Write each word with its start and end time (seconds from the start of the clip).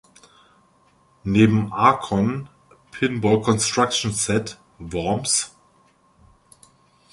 Neben 1.25 1.71
Archon, 1.71 2.49
Pinball 2.89 3.39
Construction 3.39 4.11
Set, 4.13 4.57
Worms? 4.79 5.51